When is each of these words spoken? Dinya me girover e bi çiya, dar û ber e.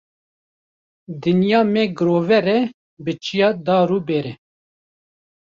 Dinya 1.25 1.59
me 1.73 1.83
girover 1.97 2.45
e 2.57 2.59
bi 3.03 3.13
çiya, 3.23 3.49
dar 3.65 3.89
û 3.97 3.99
ber 4.07 4.25
e. 4.31 4.33